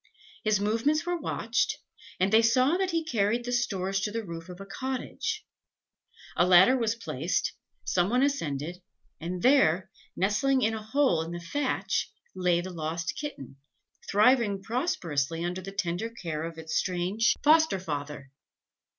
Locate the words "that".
2.77-2.89